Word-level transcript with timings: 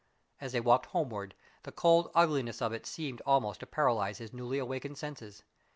As 0.39 0.51
they 0.53 0.59
walked 0.59 0.87
homeward, 0.87 1.35
the 1.61 1.71
cold 1.71 2.09
ugliness 2.15 2.59
of 2.59 2.73
it 2.73 2.85
all 2.85 2.87
seemed 2.87 3.21
almost 3.23 3.59
to 3.59 3.67
paralyze 3.67 4.17
his 4.17 4.33
newly 4.33 4.57
awakened 4.57 4.97
senses. 4.97 5.43